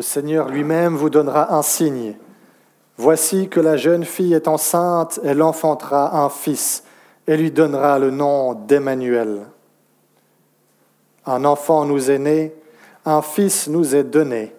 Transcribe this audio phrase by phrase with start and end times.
[0.00, 2.16] Le Seigneur lui-même vous donnera un signe.
[2.96, 6.84] Voici que la jeune fille est enceinte, elle enfantera un fils
[7.26, 9.42] et lui donnera le nom d'Emmanuel.
[11.26, 12.54] Un enfant nous est né,
[13.04, 14.54] un fils nous est donné,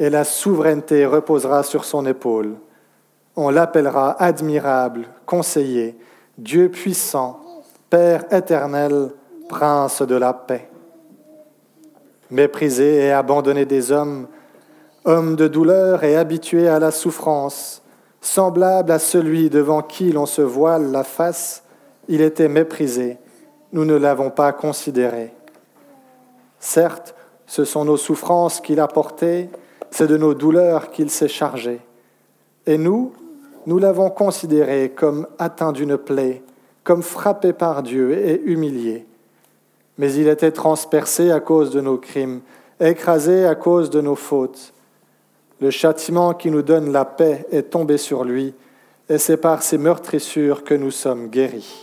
[0.00, 2.56] et la souveraineté reposera sur son épaule.
[3.36, 5.96] On l'appellera admirable, conseiller,
[6.36, 7.38] Dieu puissant,
[7.90, 9.12] Père éternel,
[9.48, 10.68] prince de la paix.
[12.32, 14.26] Méprisé et abandonné des hommes,
[15.04, 17.82] homme de douleur et habitué à la souffrance,
[18.20, 21.62] semblable à celui devant qui l'on se voile la face,
[22.08, 23.18] il était méprisé,
[23.72, 25.32] nous ne l'avons pas considéré.
[26.58, 27.14] Certes,
[27.46, 29.50] ce sont nos souffrances qu'il a portées,
[29.90, 31.80] c'est de nos douleurs qu'il s'est chargé.
[32.66, 33.12] Et nous,
[33.66, 36.42] nous l'avons considéré comme atteint d'une plaie,
[36.82, 39.06] comme frappé par Dieu et humilié.
[39.98, 42.40] Mais il était transpercé à cause de nos crimes,
[42.80, 44.73] écrasé à cause de nos fautes.
[45.60, 48.54] Le châtiment qui nous donne la paix est tombé sur lui,
[49.08, 51.80] et c'est par ses meurtrissures que nous sommes guéris.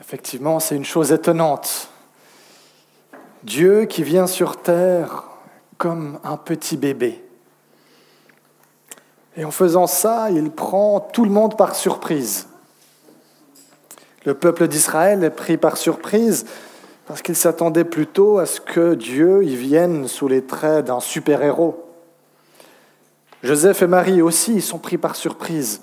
[0.00, 1.88] Effectivement, c'est une chose étonnante
[3.44, 5.24] Dieu qui vient sur terre
[5.76, 7.22] comme un petit bébé.
[9.36, 12.48] Et en faisant ça, il prend tout le monde par surprise.
[14.24, 16.46] Le peuple d'Israël est pris par surprise
[17.06, 21.84] parce qu'il s'attendait plutôt à ce que Dieu y vienne sous les traits d'un super-héros.
[23.42, 25.82] Joseph et Marie aussi sont pris par surprise.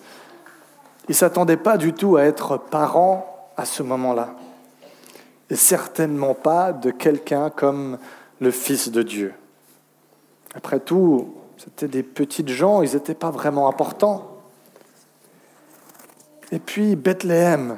[1.08, 4.34] Ils ne s'attendaient pas du tout à être parents à ce moment-là
[5.52, 7.98] et certainement pas de quelqu'un comme
[8.40, 9.34] le Fils de Dieu.
[10.56, 14.38] Après tout, c'était des petites gens, ils n'étaient pas vraiment importants.
[16.54, 17.78] Et puis Bethléem.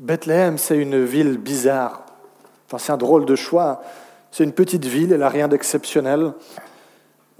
[0.00, 2.04] Bethléem, c'est une ville bizarre.
[2.66, 3.82] Enfin, c'est un drôle de choix.
[4.32, 6.32] C'est une petite ville, elle n'a rien d'exceptionnel.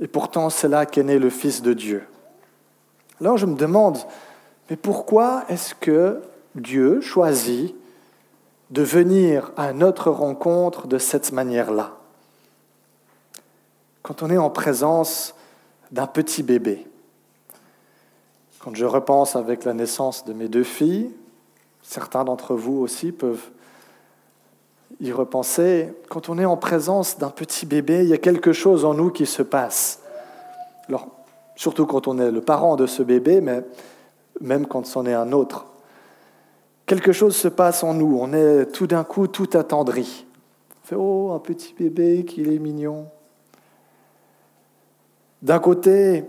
[0.00, 2.04] Et pourtant, c'est là qu'est né le Fils de Dieu.
[3.20, 3.98] Alors je me demande,
[4.70, 6.22] mais pourquoi est-ce que
[6.54, 7.74] Dieu choisit
[8.74, 11.92] de venir à notre rencontre de cette manière-là.
[14.02, 15.36] Quand on est en présence
[15.92, 16.84] d'un petit bébé.
[18.58, 21.14] Quand je repense avec la naissance de mes deux filles,
[21.82, 23.48] certains d'entre vous aussi peuvent
[25.00, 28.84] y repenser, quand on est en présence d'un petit bébé, il y a quelque chose
[28.84, 30.00] en nous qui se passe.
[30.88, 31.06] Alors,
[31.54, 33.62] surtout quand on est le parent de ce bébé, mais
[34.40, 35.66] même quand c'en est un autre.
[36.86, 40.26] Quelque chose se passe en nous, on est tout d'un coup tout attendri.
[40.70, 43.06] On fait Oh, un petit bébé, qu'il est mignon.
[45.40, 46.24] D'un côté,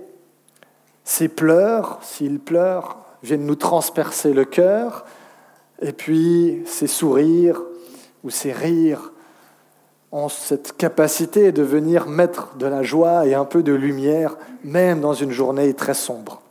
[1.04, 5.06] ses pleurs, s'il pleure, viennent nous transpercer le cœur,
[5.82, 7.62] et puis ses sourires
[8.24, 9.12] ou ses rires
[10.14, 15.02] ont cette capacité de venir mettre de la joie et un peu de lumière, même
[15.02, 16.42] dans une journée très sombre.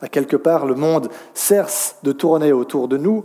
[0.00, 3.24] À quelque part, le monde cesse de tourner autour de nous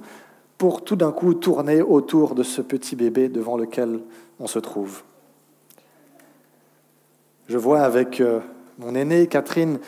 [0.57, 3.99] pour tout d'un coup tourner autour de ce petit bébé devant lequel
[4.39, 5.03] on se trouve.
[7.47, 8.39] Je vois avec euh,
[8.79, 9.79] mon aînée Catherine,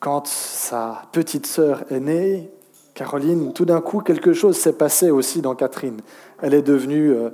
[0.00, 2.50] quand sa petite sœur est née,
[2.94, 6.00] Caroline, tout d'un coup, quelque chose s'est passé aussi dans Catherine.
[6.42, 7.30] Elle est devenue euh,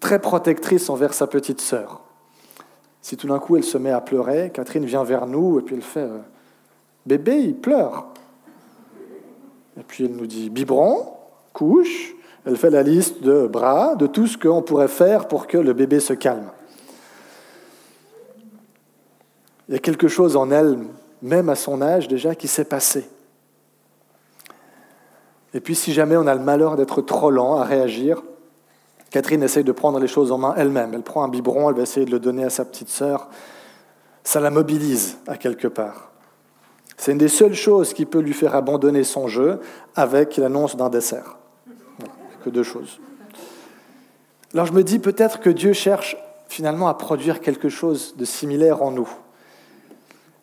[0.00, 2.00] très protectrice envers sa petite sœur.
[3.02, 5.76] Si tout d'un coup elle se met à pleurer, Catherine vient vers nous et puis
[5.76, 6.18] elle fait euh,
[7.08, 8.08] Bébé, il pleure.
[9.80, 11.06] Et puis elle nous dit biberon,
[11.54, 12.14] couche.
[12.44, 15.72] Elle fait la liste de bras, de tout ce qu'on pourrait faire pour que le
[15.72, 16.50] bébé se calme.
[19.68, 20.78] Il y a quelque chose en elle,
[21.22, 23.08] même à son âge déjà, qui s'est passé.
[25.54, 28.22] Et puis si jamais on a le malheur d'être trop lent à réagir,
[29.08, 30.92] Catherine essaye de prendre les choses en main elle-même.
[30.92, 33.28] Elle prend un biberon, elle va essayer de le donner à sa petite sœur.
[34.24, 36.08] Ça la mobilise à quelque part.
[36.98, 39.60] C'est une des seules choses qui peut lui faire abandonner son jeu
[39.94, 41.38] avec l'annonce d'un dessert.
[42.44, 43.00] que deux choses.
[44.52, 46.16] Alors je me dis peut-être que Dieu cherche
[46.48, 49.08] finalement à produire quelque chose de similaire en nous.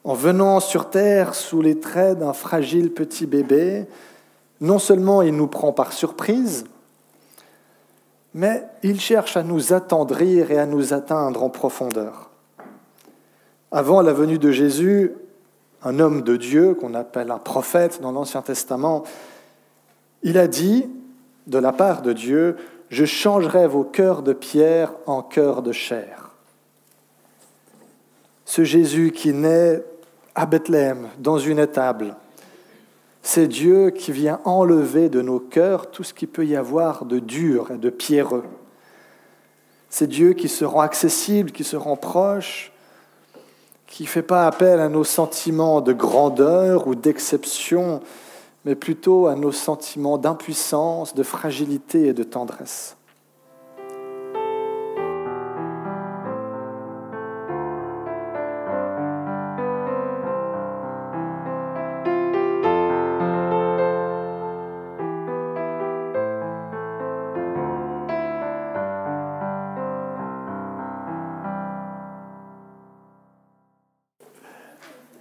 [0.03, 3.85] En venant sur terre sous les traits d'un fragile petit bébé,
[4.61, 6.65] non seulement il nous prend par surprise,
[8.33, 12.29] mais il cherche à nous attendrir et à nous atteindre en profondeur.
[13.71, 15.13] Avant la venue de Jésus,
[15.85, 19.03] un homme de Dieu, qu'on appelle un prophète dans l'Ancien Testament,
[20.23, 20.89] il a dit,
[21.47, 22.57] de la part de Dieu,
[22.89, 26.31] Je changerai vos cœurs de pierre en cœurs de chair.
[28.45, 29.83] Ce Jésus qui naît
[30.35, 32.15] à Bethléem, dans une étable,
[33.23, 37.17] c'est Dieu qui vient enlever de nos cœurs tout ce qui peut y avoir de
[37.17, 38.45] dur et de pierreux.
[39.89, 42.71] C'est Dieu qui se rend accessible, qui se rend proche,
[43.87, 48.01] qui ne fait pas appel à nos sentiments de grandeur ou d'exception,
[48.65, 52.97] mais plutôt à nos sentiments d'impuissance, de fragilité et de tendresse.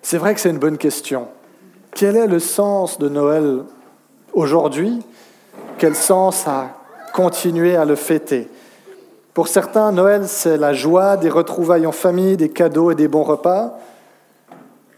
[0.05, 1.29] C'est vrai que c'est une bonne question.
[1.93, 3.63] Quel est le sens de Noël
[4.35, 5.01] aujourd'hui?
[5.79, 6.73] Quel sens a
[7.15, 8.51] continué à le fêter?
[9.33, 13.23] Pour certains, Noël, c'est la joie des retrouvailles en famille, des cadeaux et des bons
[13.23, 13.79] repas.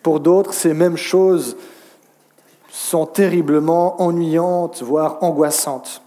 [0.03, 1.57] Pour d'autres, ces mêmes choses
[2.69, 6.03] sont terriblement ennuyantes, voire angoissantes.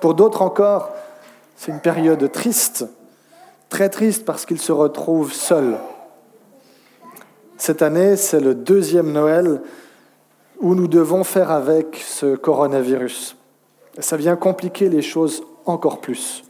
[0.00, 0.90] Pour d'autres encore,
[1.56, 2.86] c'est une période triste,
[3.68, 5.76] très triste parce qu'ils se retrouvent seuls,
[7.58, 9.60] cette année, c'est le deuxième Noël
[10.60, 13.36] où nous devons faire avec ce coronavirus.
[13.98, 16.44] Ça vient compliquer les choses encore plus.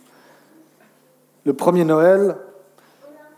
[1.44, 2.36] Le premier Noël,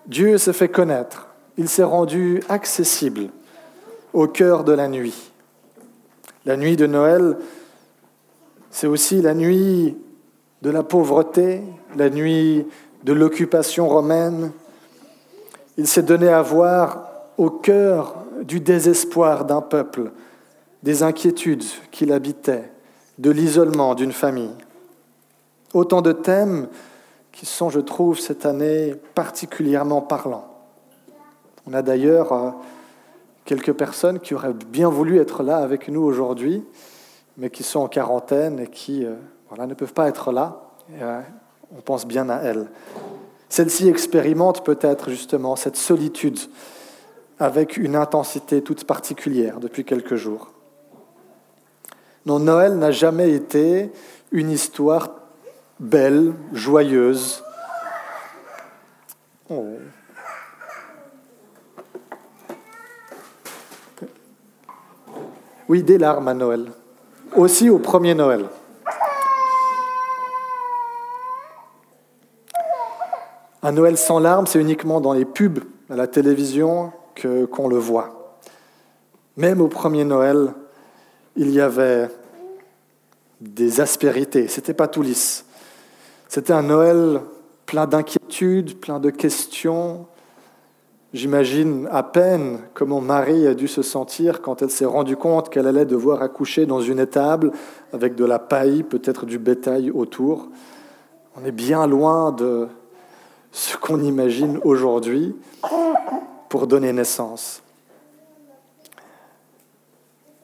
[0.06, 1.28] Dieu s'est fait connaître.
[1.56, 3.28] Il s'est rendu accessible
[4.12, 5.30] au cœur de la nuit.
[6.44, 7.36] La nuit de Noël,
[8.70, 9.96] c'est aussi la nuit
[10.62, 11.62] de la pauvreté,
[11.96, 12.66] la nuit
[13.04, 14.50] de l'occupation romaine.
[15.76, 17.09] Il s'est donné à voir
[17.40, 20.12] au cœur du désespoir d'un peuple,
[20.82, 22.70] des inquiétudes qu'il habitait,
[23.18, 24.54] de l'isolement d'une famille.
[25.72, 26.68] Autant de thèmes
[27.32, 30.48] qui sont, je trouve, cette année particulièrement parlants.
[31.66, 32.50] On a d'ailleurs euh,
[33.46, 36.62] quelques personnes qui auraient bien voulu être là avec nous aujourd'hui,
[37.38, 39.14] mais qui sont en quarantaine et qui euh,
[39.48, 40.60] voilà, ne peuvent pas être là.
[41.00, 41.22] Euh,
[41.74, 42.66] on pense bien à elles.
[43.48, 46.38] Celles-ci expérimentent peut-être justement cette solitude
[47.40, 50.52] avec une intensité toute particulière depuis quelques jours.
[52.26, 53.90] Non, Noël n'a jamais été
[54.30, 55.08] une histoire
[55.80, 57.42] belle, joyeuse.
[59.48, 59.64] Oh.
[65.66, 66.70] Oui, des larmes à Noël.
[67.34, 68.44] Aussi au premier Noël.
[73.62, 78.36] Un Noël sans larmes, c'est uniquement dans les pubs à la télévision qu'on le voit.
[79.36, 80.52] Même au premier Noël,
[81.36, 82.08] il y avait
[83.40, 85.46] des aspérités, c'était pas tout lisse.
[86.28, 87.20] C'était un Noël
[87.66, 90.06] plein d'inquiétudes, plein de questions.
[91.12, 95.66] J'imagine à peine comment Marie a dû se sentir quand elle s'est rendue compte qu'elle
[95.66, 97.52] allait devoir accoucher dans une étable
[97.92, 100.48] avec de la paille, peut-être du bétail autour.
[101.36, 102.68] On est bien loin de
[103.52, 105.34] ce qu'on imagine aujourd'hui
[106.50, 107.62] pour donner naissance.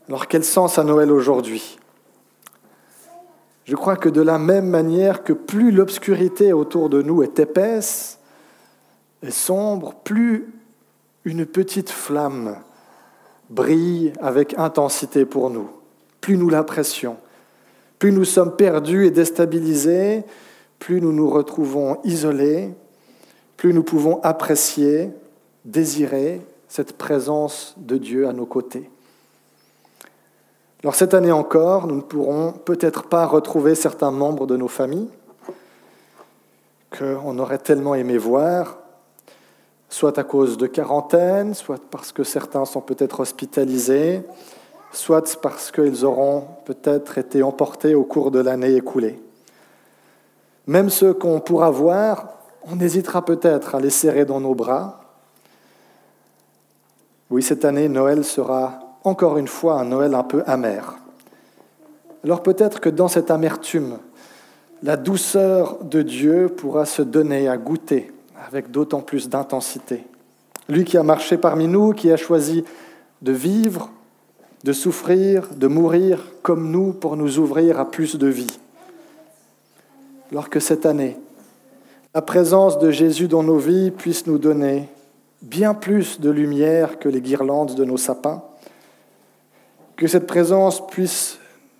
[0.08, 1.78] Alors quel sens à Noël aujourd'hui?
[3.64, 8.20] Je crois que de la même manière que plus l'obscurité autour de nous est épaisse
[9.22, 10.54] et sombre, plus
[11.24, 12.58] une petite flamme
[13.50, 15.68] brille avec intensité pour nous,
[16.20, 17.16] plus nous l'apprécions,
[17.98, 20.22] plus nous sommes perdus et déstabilisés,
[20.78, 22.72] plus nous nous retrouvons isolés,
[23.56, 25.10] plus nous pouvons apprécier
[25.66, 28.88] désirer cette présence de Dieu à nos côtés.
[30.82, 35.10] Alors cette année encore, nous ne pourrons peut-être pas retrouver certains membres de nos familles
[36.96, 38.78] qu'on aurait tellement aimé voir,
[39.88, 44.22] soit à cause de quarantaine, soit parce que certains sont peut-être hospitalisés,
[44.92, 49.20] soit parce qu'ils auront peut-être été emportés au cours de l'année écoulée.
[50.68, 52.28] Même ceux qu'on pourra voir,
[52.64, 55.05] on hésitera peut-être à les serrer dans nos bras,
[57.30, 60.96] oui, cette année, Noël sera encore une fois un Noël un peu amer.
[62.22, 63.98] Alors peut-être que dans cette amertume,
[64.82, 68.12] la douceur de Dieu pourra se donner à goûter
[68.46, 70.04] avec d'autant plus d'intensité.
[70.68, 72.64] Lui qui a marché parmi nous, qui a choisi
[73.22, 73.90] de vivre,
[74.64, 78.58] de souffrir, de mourir comme nous pour nous ouvrir à plus de vie.
[80.30, 81.16] Alors que cette année,
[82.14, 84.88] la présence de Jésus dans nos vies puisse nous donner
[85.46, 88.42] bien plus de lumière que les guirlandes de nos sapins,
[89.96, 91.38] que cette présence puisse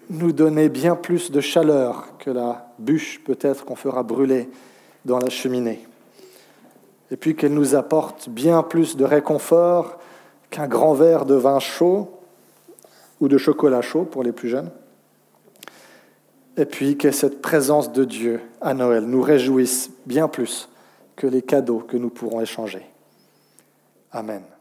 [0.09, 4.49] nous donner bien plus de chaleur que la bûche peut-être qu'on fera brûler
[5.05, 5.85] dans la cheminée,
[7.11, 9.99] et puis qu'elle nous apporte bien plus de réconfort
[10.51, 12.11] qu'un grand verre de vin chaud
[13.21, 14.71] ou de chocolat chaud pour les plus jeunes,
[16.57, 20.69] et puis que cette présence de Dieu à Noël nous réjouisse bien plus
[21.17, 22.87] que les cadeaux que nous pourrons échanger.
[24.17, 24.56] Amen.